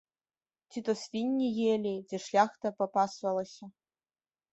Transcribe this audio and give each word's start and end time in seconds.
Ці 0.69 0.81
то 0.85 0.91
свінні 1.01 1.49
елі, 1.73 1.91
ці 2.11 2.19
шляхта 2.23 2.71
папасвалася. 2.79 3.65